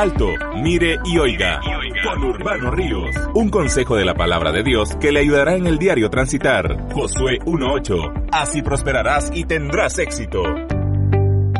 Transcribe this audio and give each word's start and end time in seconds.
Alto, 0.00 0.28
mire 0.62 0.98
y 1.04 1.18
oiga. 1.18 1.60
Con 2.02 2.24
Urbano 2.24 2.70
Ríos. 2.70 3.14
Un 3.34 3.50
consejo 3.50 3.96
de 3.96 4.06
la 4.06 4.14
palabra 4.14 4.50
de 4.50 4.62
Dios 4.62 4.96
que 4.96 5.12
le 5.12 5.20
ayudará 5.20 5.56
en 5.56 5.66
el 5.66 5.76
diario 5.76 6.08
transitar. 6.08 6.90
Josué 6.94 7.38
1.8. 7.40 8.28
Así 8.32 8.62
prosperarás 8.62 9.30
y 9.34 9.44
tendrás 9.44 9.98
éxito. 9.98 10.42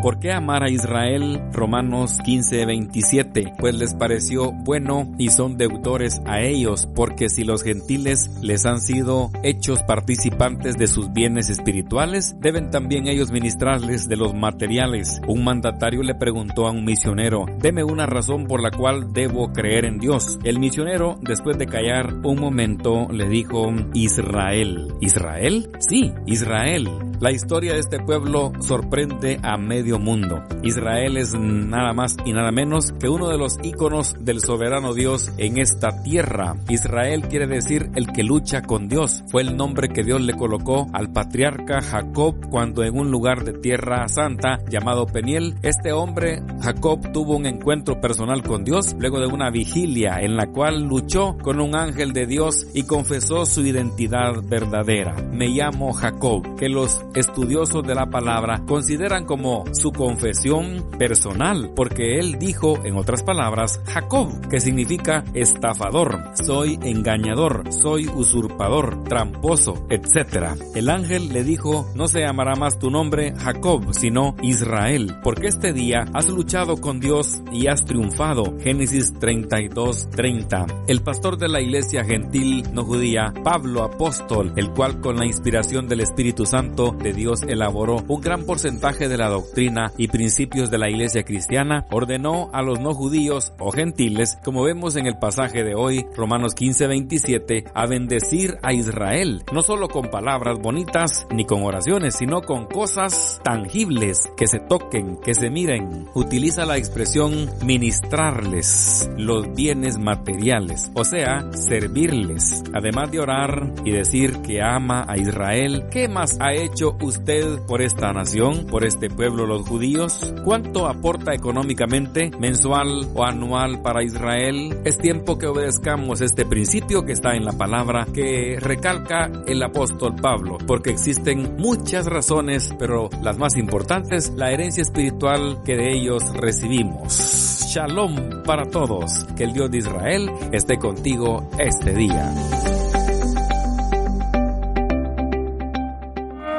¿Por 0.03 0.19
qué 0.19 0.33
amar 0.33 0.63
a 0.63 0.71
Israel? 0.71 1.43
Romanos 1.53 2.21
15:27. 2.25 3.53
Pues 3.59 3.75
les 3.75 3.95
pareció 3.95 4.51
bueno 4.51 5.07
y 5.19 5.29
son 5.29 5.59
deudores 5.59 6.23
a 6.25 6.41
ellos, 6.41 6.89
porque 6.95 7.29
si 7.29 7.45
los 7.45 7.63
gentiles 7.63 8.31
les 8.41 8.65
han 8.65 8.81
sido 8.81 9.31
hechos 9.43 9.83
participantes 9.83 10.79
de 10.79 10.87
sus 10.87 11.13
bienes 11.13 11.51
espirituales, 11.51 12.35
deben 12.41 12.71
también 12.71 13.09
ellos 13.09 13.31
ministrarles 13.31 14.09
de 14.09 14.17
los 14.17 14.33
materiales. 14.35 15.21
Un 15.29 15.45
mandatario 15.45 16.03
le 16.03 16.15
preguntó 16.15 16.67
a 16.67 16.71
un 16.71 16.87
misionero, 16.87 17.45
deme 17.59 17.85
una 17.85 18.07
razón 18.07 18.47
por 18.47 18.63
la 18.63 18.71
cual 18.71 19.13
debo 19.13 19.53
creer 19.53 19.85
en 19.85 19.99
Dios. 19.99 20.39
El 20.45 20.61
misionero, 20.61 21.19
después 21.21 21.59
de 21.59 21.67
callar 21.67 22.15
un 22.25 22.41
momento, 22.41 23.07
le 23.13 23.29
dijo, 23.29 23.71
Israel. 23.93 24.95
¿Israel? 25.03 25.71
Sí, 25.79 26.11
Israel. 26.25 26.89
La 27.21 27.33
historia 27.33 27.75
de 27.75 27.81
este 27.81 28.01
pueblo 28.01 28.51
sorprende 28.61 29.39
a 29.43 29.59
medio 29.59 29.90
mundo. 29.99 30.43
Israel 30.63 31.17
es 31.17 31.35
nada 31.35 31.93
más 31.93 32.17
y 32.25 32.33
nada 32.33 32.53
menos 32.53 32.93
que 32.93 33.09
uno 33.09 33.29
de 33.29 33.39
los 33.39 33.59
íconos 33.63 34.15
del 34.21 34.41
soberano 34.41 34.95
Dios 34.95 35.33
en 35.39 35.59
esta 35.59 36.03
tierra. 36.03 36.57
Israel 36.69 37.23
quiere 37.29 37.47
decir 37.47 37.91
el 37.95 38.13
que 38.13 38.23
lucha 38.23 38.63
con 38.63 38.89
Dios. 38.89 39.23
Fue 39.29 39.43
el 39.43 39.57
nombre 39.57 39.89
que 39.89 40.05
Dios 40.05 40.21
le 40.21 40.35
colocó 40.35 40.87
al 40.93 41.13
patriarca 41.13 41.81
Jacob 41.81 42.49
cuando 42.51 42.85
en 42.85 42.99
un 42.99 43.11
lugar 43.11 43.45
de 43.45 43.55
tierra 43.55 44.07
santa 44.09 44.59
llamado 44.69 45.07
Peniel, 45.07 45.55
este 45.63 45.93
hombre 45.93 46.43
Jacob 46.61 47.13
tuvo 47.13 47.37
un 47.37 47.47
encuentro 47.47 48.01
personal 48.01 48.43
con 48.43 48.65
Dios 48.65 48.95
luego 48.99 49.21
de 49.21 49.27
una 49.27 49.51
vigilia 49.51 50.19
en 50.21 50.37
la 50.37 50.47
cual 50.47 50.85
luchó 50.85 51.37
con 51.43 51.61
un 51.61 51.75
ángel 51.75 52.13
de 52.13 52.27
Dios 52.27 52.67
y 52.75 52.85
confesó 52.85 53.47
su 53.47 53.63
identidad 53.63 54.43
verdadera. 54.43 55.15
Me 55.33 55.49
llamo 55.49 55.93
Jacob, 55.93 56.57
que 56.57 56.69
los 56.69 57.05
estudiosos 57.15 57.83
de 57.87 57.95
la 57.95 58.07
palabra 58.07 58.63
consideran 58.67 59.25
como 59.25 59.65
su 59.81 59.93
confesión 59.93 60.85
personal, 60.99 61.73
porque 61.75 62.19
él 62.19 62.39
dijo, 62.39 62.85
en 62.85 62.97
otras 62.97 63.23
palabras, 63.23 63.81
Jacob, 63.87 64.49
que 64.49 64.61
significa 64.61 65.25
estafador, 65.35 66.23
soy 66.35 66.79
engañador, 66.83 67.73
soy 67.73 68.07
usurpador, 68.09 69.05
tramposo, 69.05 69.87
etc. 69.89 70.61
El 70.75 70.91
ángel 70.91 71.31
le 71.31 71.45
dijo, 71.45 71.91
no 71.95 72.09
se 72.09 72.21
llamará 72.21 72.55
más 72.57 72.79
tu 72.79 72.91
nombre 72.91 73.35
Jacob, 73.37 73.95
sino 73.95 74.37
Israel, 74.43 75.17
porque 75.23 75.49
este 75.49 75.73
día 75.73 76.05
has 76.13 76.29
luchado 76.29 76.77
con 76.77 77.01
Dios 77.01 77.41
y 77.51 77.67
has 77.69 77.85
triunfado. 77.85 78.59
Génesis 78.61 79.15
32:30. 79.15 80.85
El 80.87 81.03
pastor 81.03 81.39
de 81.39 81.49
la 81.49 81.61
iglesia 81.61 82.05
gentil 82.05 82.65
no 82.73 82.85
judía, 82.85 83.33
Pablo 83.43 83.83
apóstol, 83.83 84.53
el 84.57 84.71
cual 84.71 85.01
con 85.01 85.17
la 85.17 85.27
inspiración 85.27 85.89
del 85.89 86.01
Espíritu 86.01 86.45
Santo 86.45 86.95
de 87.03 87.13
Dios 87.13 87.43
elaboró 87.43 88.05
un 88.09 88.21
gran 88.21 88.45
porcentaje 88.45 89.09
de 89.09 89.17
la 89.17 89.29
doctrina 89.29 89.70
y 89.97 90.09
principios 90.09 90.71
de 90.71 90.79
la 90.79 90.91
iglesia 90.91 91.23
cristiana, 91.23 91.87
ordenó 91.91 92.51
a 92.53 92.63
los 92.63 92.81
no 92.81 92.93
judíos 92.93 93.53
o 93.59 93.71
gentiles, 93.71 94.39
como 94.45 94.63
vemos 94.63 94.97
en 94.97 95.07
el 95.07 95.19
pasaje 95.19 95.63
de 95.63 95.75
hoy, 95.75 96.07
Romanos 96.17 96.55
15:27, 96.55 97.65
a 97.73 97.87
bendecir 97.87 98.59
a 98.63 98.73
Israel, 98.73 99.45
no 99.53 99.63
solo 99.63 99.89
con 99.89 100.11
palabras 100.11 100.59
bonitas 100.59 101.27
ni 101.31 101.45
con 101.45 101.63
oraciones, 101.63 102.17
sino 102.17 102.43
con 102.43 102.67
cosas 102.67 103.41
tangibles 103.45 104.31
que 104.37 104.47
se 104.47 104.59
toquen, 104.59 105.19
que 105.19 105.35
se 105.35 105.51
miren. 105.51 106.09
Utiliza 106.15 106.67
la 106.67 106.77
expresión 106.77 107.49
ministrarles 107.65 109.11
los 109.17 109.55
bienes 109.55 109.99
materiales, 109.99 110.91
o 110.95 111.05
sea, 111.05 111.51
servirles. 111.53 112.65
Además 112.75 113.11
de 113.11 113.21
orar 113.21 113.73
y 113.85 113.93
decir 113.93 114.41
que 114.43 114.63
ama 114.63 115.05
a 115.07 115.17
Israel, 115.17 115.85
¿qué 115.91 116.09
más 116.09 116.39
ha 116.41 116.53
hecho 116.55 116.97
usted 117.01 117.61
por 117.67 117.83
esta 117.83 118.13
nación, 118.13 118.67
por 118.67 118.85
este 118.85 119.09
pueblo 119.11 119.47
judíos? 119.63 120.35
¿Cuánto 120.45 120.87
aporta 120.87 121.35
económicamente, 121.35 122.31
mensual 122.39 123.09
o 123.15 123.25
anual 123.25 123.83
para 123.83 124.03
Israel? 124.03 124.81
Es 124.85 124.99
tiempo 124.99 125.39
que 125.39 125.47
obedezcamos 125.47 126.21
este 126.21 126.45
principio 126.47 127.05
que 127.05 127.13
está 127.13 127.35
en 127.35 127.45
la 127.45 127.53
palabra 127.53 128.07
que 128.13 128.59
recalca 128.61 129.31
el 129.47 129.63
apóstol 129.63 130.17
Pablo, 130.21 130.59
porque 130.67 130.91
existen 130.91 131.57
muchas 131.59 132.07
razones, 132.07 132.75
pero 132.79 133.09
las 133.23 133.39
más 133.39 133.57
importantes, 133.57 134.33
la 134.37 134.51
herencia 134.51 134.83
espiritual 134.83 135.63
que 135.65 135.77
de 135.77 135.93
ellos 135.93 136.23
recibimos. 136.35 137.67
Shalom 137.73 138.43
para 138.45 138.65
todos, 138.65 139.25
que 139.37 139.45
el 139.45 139.53
Dios 139.53 139.71
de 139.71 139.79
Israel 139.79 140.31
esté 140.53 140.77
contigo 140.77 141.49
este 141.59 141.95
día. 141.95 142.35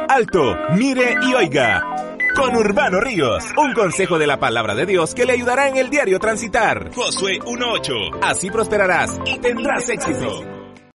Alto, 0.08 0.56
mire 0.76 1.16
y 1.26 1.34
oiga. 1.34 2.11
Con 2.36 2.56
Urbano 2.56 3.00
Ríos, 3.00 3.44
un 3.58 3.74
consejo 3.74 4.18
de 4.18 4.28
la 4.28 4.40
palabra 4.40 4.74
de 4.74 4.86
Dios 4.86 5.14
que 5.14 5.26
le 5.26 5.34
ayudará 5.34 5.68
en 5.68 5.78
el 5.78 5.90
diario 5.90 6.20
transitar. 6.20 6.94
Josué 6.94 7.40
1.8. 7.40 8.20
Así 8.22 8.50
prosperarás 8.50 9.20
y 9.26 9.38
tendrás 9.40 9.90
éxito. 9.90 10.61